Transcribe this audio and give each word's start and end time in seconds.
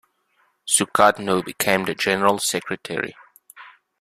Sukatno 0.67 1.45
became 1.45 1.85
the 1.85 1.93
general 1.93 2.39
secretary. 2.39 3.13